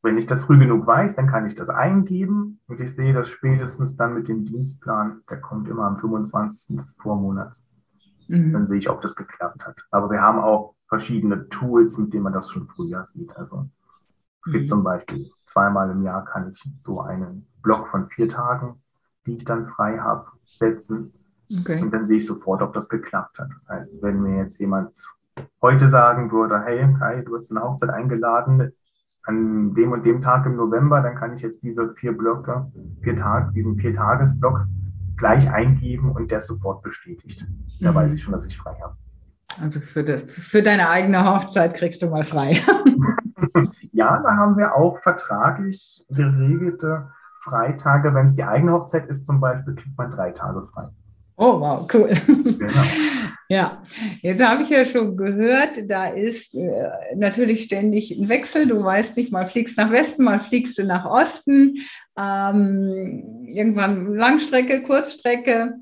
[0.02, 3.28] wenn ich das früh genug weiß, dann kann ich das eingeben und ich sehe das
[3.30, 6.78] spätestens dann mit dem Dienstplan, der kommt immer am 25.
[6.78, 7.68] des Vormonats.
[8.28, 8.54] Mhm.
[8.54, 9.76] Dann sehe ich, ob das geklappt hat.
[9.92, 13.36] Aber wir haben auch verschiedene Tools, mit denen man das schon früher sieht.
[13.36, 13.68] Also
[14.46, 14.68] es gibt mhm.
[14.68, 18.82] zum Beispiel zweimal im Jahr kann ich so einen Block von vier Tagen,
[19.26, 21.14] die ich dann frei habe, setzen.
[21.52, 21.82] Okay.
[21.82, 23.50] Und dann sehe ich sofort, ob das geklappt hat.
[23.54, 24.98] Das heißt, wenn mir jetzt jemand
[25.62, 28.72] heute sagen würde, hey, Kai, du hast zu einer Hochzeit eingeladen,
[29.30, 33.16] an dem und dem Tag im November, dann kann ich jetzt diese vier Blöcke, vier
[33.16, 34.66] Tage, diesen Viertagesblock
[35.18, 37.46] gleich eingeben und der sofort bestätigt.
[37.80, 37.96] Da mhm.
[37.96, 38.96] weiß ich schon, dass ich frei habe.
[39.62, 42.52] Also für, de, für deine eigene Hochzeit kriegst du mal frei.
[43.92, 47.10] ja, da haben wir auch vertraglich geregelte
[47.42, 48.14] Freitage.
[48.14, 50.88] Wenn es die eigene Hochzeit ist zum Beispiel, kriegt man drei Tage frei.
[51.36, 52.10] Oh, wow, cool.
[52.28, 52.84] Genau.
[53.52, 53.82] Ja,
[54.22, 58.68] jetzt habe ich ja schon gehört, da ist äh, natürlich ständig ein Wechsel.
[58.68, 61.80] Du weißt nicht, mal fliegst nach Westen, mal fliegst du nach Osten.
[62.16, 65.74] Ähm, irgendwann Langstrecke, Kurzstrecke.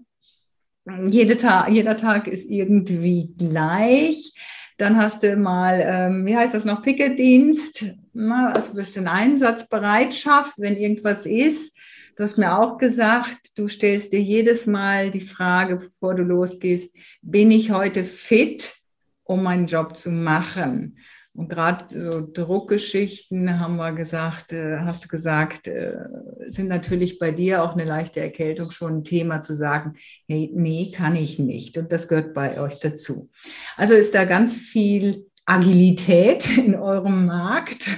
[1.09, 4.31] Jede Ta jeder Tag ist irgendwie gleich.
[4.77, 7.83] Dann hast du mal, ähm, wie heißt das noch, Pickeldienst,
[8.15, 11.76] also bist in Einsatzbereitschaft, wenn irgendwas ist.
[12.17, 16.97] Du hast mir auch gesagt, du stellst dir jedes Mal die Frage, bevor du losgehst,
[17.21, 18.75] bin ich heute fit,
[19.23, 20.97] um meinen Job zu machen?
[21.35, 25.93] Und gerade so Druckgeschichten haben wir gesagt, äh, hast du gesagt, äh,
[26.47, 29.93] sind natürlich bei dir auch eine leichte Erkältung schon ein Thema zu sagen,
[30.27, 31.77] hey, nee, kann ich nicht.
[31.77, 33.29] Und das gehört bei euch dazu.
[33.75, 37.91] Also ist da ganz viel Agilität in eurem Markt,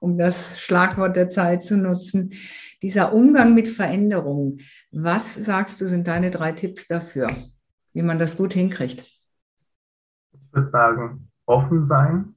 [0.00, 2.32] um das Schlagwort der Zeit zu nutzen.
[2.82, 4.60] Dieser Umgang mit Veränderungen.
[4.92, 7.28] Was sagst du, sind deine drei Tipps dafür,
[7.92, 9.04] wie man das gut hinkriegt?
[10.32, 12.36] Ich würde sagen, offen sein,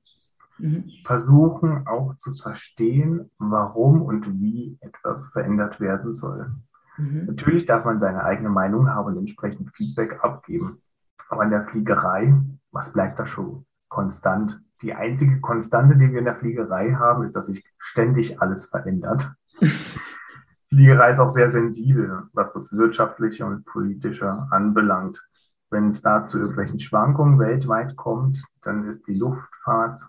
[0.59, 0.91] Mhm.
[1.05, 6.51] Versuchen auch zu verstehen, warum und wie etwas verändert werden soll.
[6.97, 7.25] Mhm.
[7.27, 10.81] Natürlich darf man seine eigene Meinung haben und entsprechend Feedback abgeben.
[11.29, 12.33] Aber in der Fliegerei,
[12.71, 14.61] was bleibt da schon konstant?
[14.81, 19.31] Die einzige Konstante, die wir in der Fliegerei haben, ist, dass sich ständig alles verändert.
[20.69, 25.27] Fliegerei ist auch sehr sensibel, was das Wirtschaftliche und Politische anbelangt.
[25.71, 30.01] Wenn es da zu irgendwelchen Schwankungen weltweit kommt, dann ist die Luftfahrt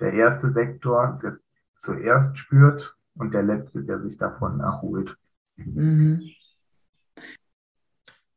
[0.00, 1.44] der erste Sektor, der es
[1.76, 5.16] zuerst spürt und der letzte, der sich davon erholt.
[5.56, 6.22] Mhm.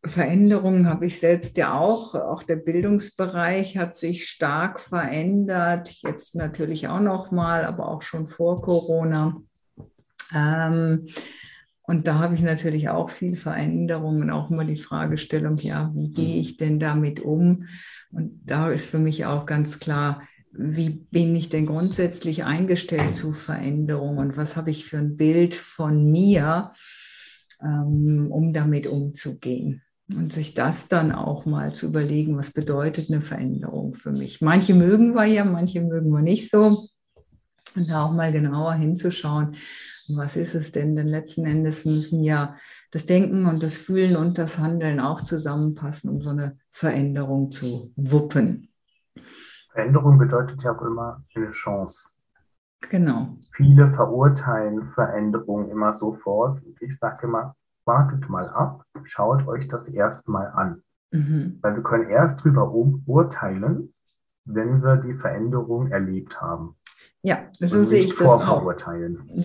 [0.05, 2.13] Veränderungen habe ich selbst ja auch.
[2.15, 5.93] Auch der Bildungsbereich hat sich stark verändert.
[6.01, 9.41] Jetzt natürlich auch noch mal, aber auch schon vor Corona.
[10.35, 11.07] Ähm,
[11.85, 16.37] und da habe ich natürlich auch viel Veränderungen, auch immer die Fragestellung, ja, wie gehe
[16.37, 17.67] ich denn damit um?
[18.11, 23.33] Und da ist für mich auch ganz klar, wie bin ich denn grundsätzlich eingestellt zu
[23.33, 26.73] Veränderungen und was habe ich für ein Bild von mir,
[27.61, 29.82] ähm, um damit umzugehen.
[30.11, 34.41] Und sich das dann auch mal zu überlegen, was bedeutet eine Veränderung für mich.
[34.41, 36.87] Manche mögen wir ja, manche mögen wir nicht so.
[37.75, 39.55] Und da auch mal genauer hinzuschauen,
[40.09, 40.95] was ist es denn?
[40.95, 42.57] Denn letzten Endes müssen ja
[42.91, 47.91] das Denken und das Fühlen und das Handeln auch zusammenpassen, um so eine Veränderung zu
[47.95, 48.69] wuppen.
[49.71, 52.17] Veränderung bedeutet ja auch immer eine Chance.
[52.89, 53.37] Genau.
[53.55, 56.61] Viele verurteilen Veränderung immer sofort.
[56.79, 60.83] Ich sage immer, wartet mal ab, schaut euch das erstmal an.
[61.11, 61.59] Mhm.
[61.61, 63.93] Weil wir können erst darüber urteilen,
[64.45, 66.75] wenn wir die Veränderung erlebt haben.
[67.25, 68.75] Ja, so sehe ich das auch.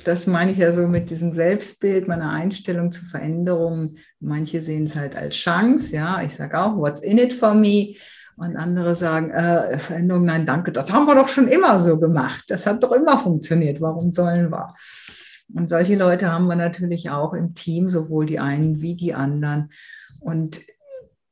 [0.04, 3.98] Das meine ich ja so mit diesem Selbstbild, meiner Einstellung zu Veränderungen.
[4.18, 6.20] Manche sehen es halt als Chance, ja.
[6.22, 7.94] Ich sage auch, what's in it for me?
[8.36, 12.44] Und andere sagen, äh, Veränderung, nein, danke, das haben wir doch schon immer so gemacht.
[12.48, 13.80] Das hat doch immer funktioniert.
[13.80, 14.74] Warum sollen wir?
[15.54, 19.70] Und solche Leute haben wir natürlich auch im Team, sowohl die einen wie die anderen.
[20.20, 20.60] Und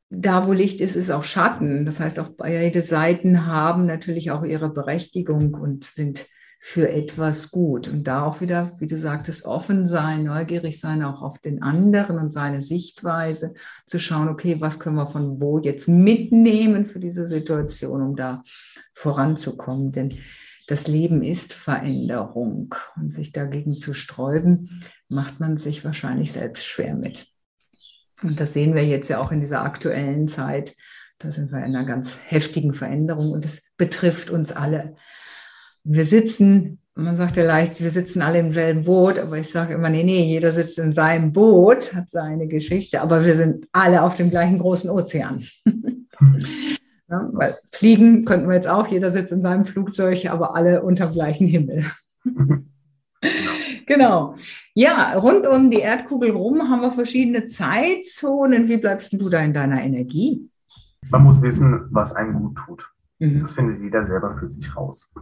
[0.08, 1.84] da, wo Licht ist, ist auch Schatten.
[1.84, 6.26] Das heißt, auch beide Seiten haben natürlich auch ihre Berechtigung und sind
[6.60, 7.88] für etwas gut.
[7.88, 12.18] Und da auch wieder, wie du sagtest, offen sein, neugierig sein, auch auf den anderen
[12.18, 13.54] und seine Sichtweise,
[13.86, 18.42] zu schauen, okay, was können wir von wo jetzt mitnehmen für diese Situation, um da
[18.94, 19.92] voranzukommen.
[19.92, 20.18] Denn
[20.66, 26.94] das Leben ist Veränderung und sich dagegen zu sträuben, macht man sich wahrscheinlich selbst schwer
[26.94, 27.28] mit.
[28.22, 30.74] Und das sehen wir jetzt ja auch in dieser aktuellen Zeit.
[31.18, 34.94] Da sind wir in einer ganz heftigen Veränderung und es betrifft uns alle
[35.88, 39.74] wir sitzen, man sagt ja leicht, wir sitzen alle im selben Boot, aber ich sage
[39.74, 44.02] immer, nee, nee, jeder sitzt in seinem Boot, hat seine Geschichte, aber wir sind alle
[44.02, 45.44] auf dem gleichen großen Ozean.
[47.08, 51.06] ja, weil fliegen könnten wir jetzt auch, jeder sitzt in seinem Flugzeug, aber alle unter
[51.06, 51.84] dem gleichen Himmel.
[53.86, 54.34] genau.
[54.74, 58.68] Ja, rund um die Erdkugel rum haben wir verschiedene Zeitzonen.
[58.68, 60.50] Wie bleibst du da in deiner Energie?
[61.08, 62.92] Man muss wissen, was einem gut tut.
[63.20, 63.40] Mhm.
[63.40, 65.12] Das findet jeder selber für sich raus.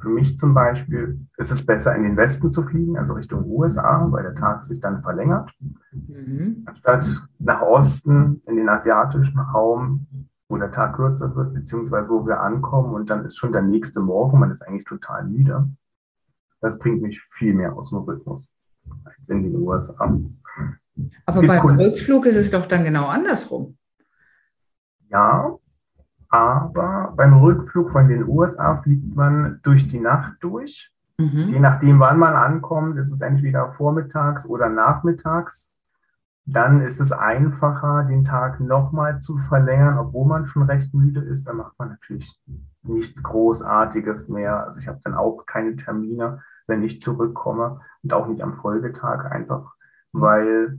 [0.00, 4.06] Für mich zum Beispiel ist es besser, in den Westen zu fliegen, also Richtung USA,
[4.10, 5.52] weil der Tag sich dann verlängert,
[5.92, 6.62] mhm.
[6.64, 7.04] anstatt
[7.38, 10.06] nach Osten in den asiatischen Raum,
[10.48, 14.00] wo der Tag kürzer wird, beziehungsweise wo wir ankommen und dann ist schon der nächste
[14.00, 15.68] Morgen, man ist eigentlich total müde.
[16.60, 18.52] Das bringt mich viel mehr aus dem Rhythmus
[19.04, 20.12] als in den USA.
[21.26, 23.76] Aber beim Rückflug ist es doch dann genau andersrum.
[25.08, 25.56] Ja,
[26.28, 30.92] aber beim Rückflug von den USA fliegt man durch die Nacht durch.
[31.18, 31.48] Mhm.
[31.48, 35.73] Je nachdem, wann man ankommt, ist es entweder vormittags oder nachmittags.
[36.46, 41.44] Dann ist es einfacher, den Tag nochmal zu verlängern, obwohl man schon recht müde ist.
[41.48, 42.38] Dann macht man natürlich
[42.82, 44.66] nichts Großartiges mehr.
[44.66, 49.30] Also ich habe dann auch keine Termine, wenn ich zurückkomme und auch nicht am Folgetag,
[49.30, 49.74] einfach
[50.14, 50.78] weil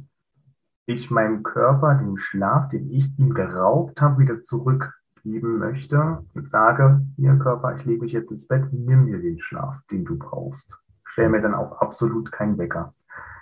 [0.86, 4.93] ich meinem Körper den Schlaf, den ich ihm geraubt habe, wieder zurück
[5.24, 9.39] geben möchte und sage, hier Körper, ich lege mich jetzt ins Bett, nimm mir den
[9.41, 10.80] Schlaf, den du brauchst.
[11.03, 12.93] Stell mir dann auch absolut keinen Wecker.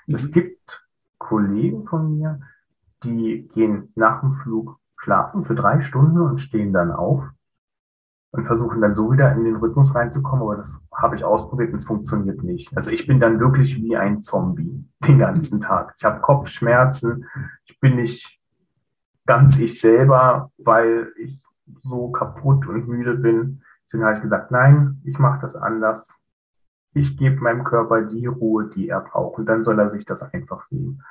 [0.08, 0.16] Mhm.
[0.16, 0.88] Es gibt
[1.24, 2.40] Kollegen von mir,
[3.04, 7.24] die gehen nach dem Flug schlafen für drei Stunden und stehen dann auf.
[8.36, 11.78] und versuchen dann so wieder in den Rhythmus reinzukommen, aber das habe ich ausprobiert und
[11.78, 12.76] es funktioniert nicht.
[12.76, 15.94] Also ich bin dann wirklich wie ein Zombie den ganzen Tag.
[15.98, 17.26] Ich habe Kopfschmerzen,
[17.66, 18.40] ich bin nicht
[19.28, 21.40] ganz ich selber, weil ich
[21.78, 23.62] so kaputt und müde bin.
[23.86, 26.20] Deswegen habe ich gesagt, nein, ich mache das anders.
[26.96, 30.34] Ich gebe meinem Körper die Ruhe, die er braucht und dann soll er sich das
[30.34, 31.04] einfach nehmen.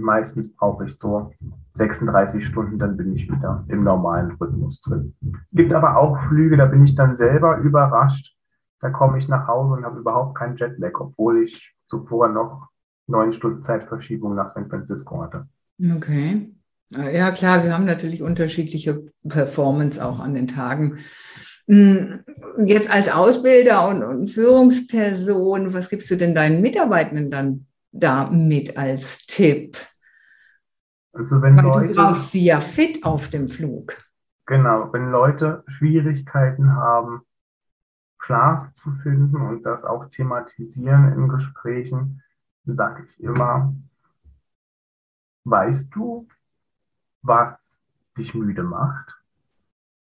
[0.00, 1.32] Meistens brauche ich so
[1.74, 5.14] 36 Stunden, dann bin ich wieder im normalen Rhythmus drin.
[5.46, 8.36] Es gibt aber auch Flüge, da bin ich dann selber überrascht.
[8.80, 12.68] Da komme ich nach Hause und habe überhaupt keinen Jetlag, obwohl ich zuvor noch
[13.06, 15.46] neun Stunden Zeitverschiebung nach San Francisco hatte.
[15.96, 16.52] Okay.
[16.90, 20.98] Ja, klar, wir haben natürlich unterschiedliche Performance auch an den Tagen.
[21.66, 22.24] Hm,
[22.66, 28.76] jetzt als Ausbilder und, und Führungsperson, was gibst du denn deinen Mitarbeitenden dann da mit
[28.76, 29.76] als Tipp?
[31.14, 33.96] Also wenn Weil Leute, du brauchst sie ja fit auf dem Flug.
[34.46, 37.22] genau, wenn Leute Schwierigkeiten haben,
[38.18, 42.22] Schlaf zu finden und das auch thematisieren in Gesprächen,
[42.64, 43.74] dann sage ich immer,
[45.44, 46.26] weißt du,
[47.22, 47.82] was
[48.18, 49.22] dich müde macht?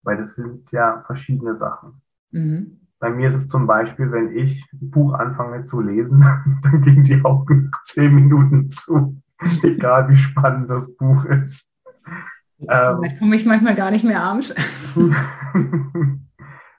[0.03, 2.01] Weil das sind ja verschiedene Sachen.
[2.31, 2.84] Mhm.
[2.99, 6.21] Bei mir ist es zum Beispiel, wenn ich ein Buch anfange zu lesen,
[6.61, 9.21] dann gehen die Augen nach zehn Minuten zu,
[9.63, 11.73] egal wie spannend das Buch ist.
[12.59, 14.55] Ähm, Vielleicht komme ich manchmal gar nicht mehr abends.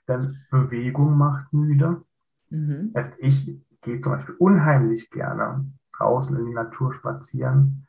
[0.07, 2.03] dann Bewegung macht müde.
[2.51, 2.93] Mhm.
[2.97, 5.67] Heißt, ich gehe zum Beispiel unheimlich gerne
[5.99, 7.87] draußen in die Natur spazieren,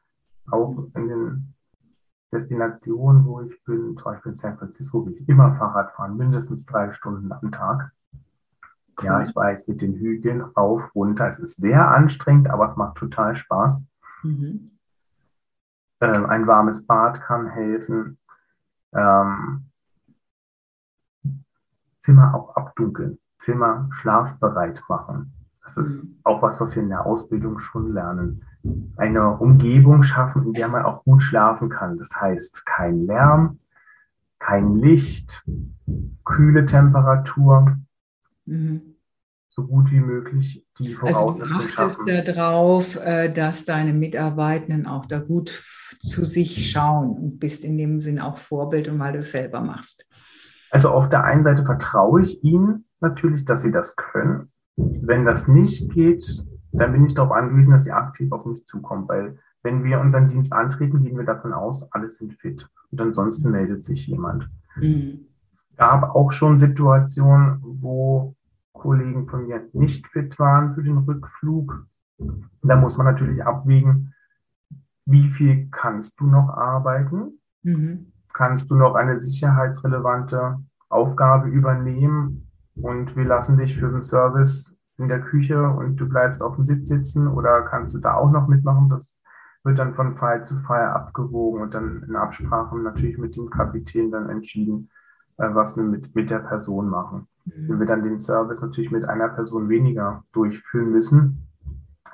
[0.49, 1.53] auch in den
[2.31, 6.65] Destinationen, wo ich bin, zum Beispiel in San Francisco, gehe ich immer Fahrrad fahren, mindestens
[6.65, 7.91] drei Stunden am Tag.
[9.03, 11.27] Ja, ich weiß, mit den Hügeln rauf, runter.
[11.27, 13.87] Es ist sehr anstrengend, aber es macht total Spaß.
[14.23, 14.71] Mhm.
[16.01, 18.17] Ähm, ein warmes Bad kann helfen.
[18.93, 19.65] Ähm,
[21.99, 25.33] Zimmer auch abdunkeln, Zimmer schlafbereit machen.
[25.63, 26.19] Das ist Mhm.
[26.23, 28.45] auch was, was wir in der Ausbildung schon lernen.
[28.97, 31.97] Eine Umgebung schaffen, in der man auch gut schlafen kann.
[31.97, 33.59] Das heißt, kein Lärm,
[34.39, 35.45] kein Licht,
[36.25, 37.77] kühle Temperatur,
[38.47, 38.95] Mhm.
[39.49, 42.05] so gut wie möglich die Also du Voraussetzungen achtest schaffen.
[42.05, 45.49] darauf, äh, dass deine Mitarbeitenden auch da gut
[45.99, 49.61] zu sich schauen und bist in dem Sinn auch Vorbild und weil du es selber
[49.61, 50.05] machst.
[50.69, 54.51] Also auf der einen Seite vertraue ich ihnen natürlich, dass sie das können.
[54.75, 59.07] Wenn das nicht geht, dann bin ich darauf angewiesen, dass sie aktiv auf mich zukommen,
[59.07, 62.67] weil wenn wir unseren Dienst antreten, gehen wir davon aus, alle sind fit.
[62.91, 64.49] Und ansonsten meldet sich jemand.
[64.75, 65.25] Mhm.
[65.75, 68.35] gab auch schon Situationen, wo
[68.77, 71.85] Kollegen von mir nicht fit waren für den Rückflug.
[72.61, 74.13] Da muss man natürlich abwägen,
[75.05, 77.39] wie viel kannst du noch arbeiten?
[77.63, 78.11] Mhm.
[78.33, 80.59] Kannst du noch eine sicherheitsrelevante
[80.89, 86.41] Aufgabe übernehmen und wir lassen dich für den Service in der Küche und du bleibst
[86.41, 88.89] auf dem Sitz sitzen oder kannst du da auch noch mitmachen?
[88.89, 89.21] Das
[89.63, 94.11] wird dann von Fall zu Fall abgewogen und dann in Absprache natürlich mit dem Kapitän
[94.11, 94.89] dann entschieden,
[95.37, 97.27] äh, was wir mit, mit der Person machen.
[97.55, 101.47] Wenn wir dann den Service natürlich mit einer Person weniger durchführen müssen,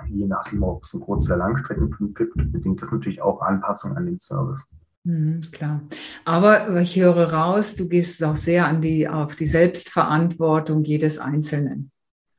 [0.07, 4.05] je nachdem, ob es einen Kurz- oder Langstreckenflug gibt, bedingt das natürlich auch Anpassung an
[4.05, 4.67] den Service.
[5.03, 5.81] Mhm, klar.
[6.23, 11.91] Aber ich höre raus, du gehst auch sehr an die, auf die Selbstverantwortung jedes Einzelnen.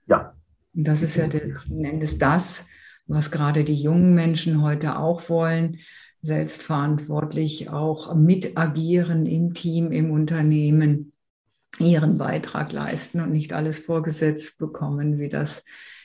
[0.06, 0.34] Ja,
[0.74, 2.66] Und das ist ja letzten Endes das,
[3.06, 5.78] was gerade die jungen Menschen heute auch wollen,
[6.22, 11.12] selbstverantwortlich auch mit agieren im Team, im Unternehmen,
[11.80, 15.64] ihren Beitrag leisten und nicht alles vorgesetzt bekommen, wie das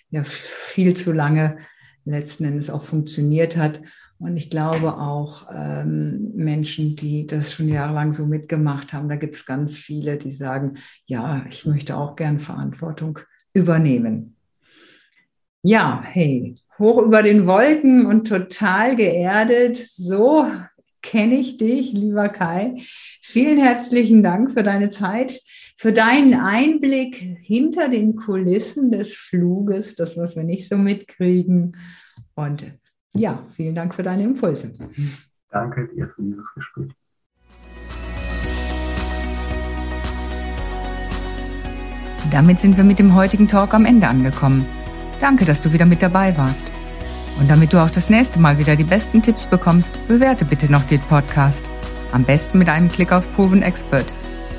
[0.10, 1.58] ja viel zu lange
[2.06, 3.82] letzten Endes auch funktioniert hat.
[4.18, 9.36] Und ich glaube auch ähm, Menschen, die das schon jahrelang so mitgemacht haben, da gibt
[9.36, 10.74] es ganz viele, die sagen,
[11.06, 13.20] ja, ich möchte auch gern Verantwortung
[13.54, 14.36] übernehmen.
[15.62, 19.78] Ja, hey, hoch über den Wolken und total geerdet.
[19.78, 20.46] So
[21.02, 22.76] kenne ich dich, lieber Kai.
[23.22, 25.42] Vielen herzlichen Dank für deine Zeit,
[25.78, 31.78] für deinen Einblick hinter den Kulissen des Fluges, das, was wir nicht so mitkriegen.
[32.36, 32.66] Und
[33.16, 34.74] ja, vielen Dank für deine Impulse.
[35.50, 36.92] danke dir für dieses Gespräch.
[42.32, 44.66] Damit sind wir mit dem heutigen Talk am Ende angekommen.
[45.20, 46.72] Danke, dass du wieder mit dabei warst.
[47.40, 50.84] Und damit du auch das nächste Mal wieder die besten Tipps bekommst, bewerte bitte noch
[50.84, 51.64] den Podcast.
[52.12, 54.06] Am besten mit einem Klick auf Proven Expert.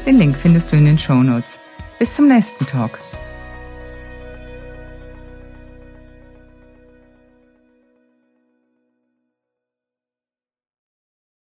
[0.07, 1.59] Den Link findest du in den Show Notes.
[1.99, 2.99] Bis zum nächsten Talk.